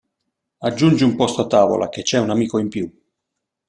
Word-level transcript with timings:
Aggiungi 0.61 1.03
un 1.03 1.15
posto 1.15 1.41
a 1.41 1.45
tavola 1.45 1.89
che 1.89 2.01
c'è 2.01 2.17
un 2.17 2.31
amico 2.31 2.57
in 2.57 2.69
più! 2.69 2.91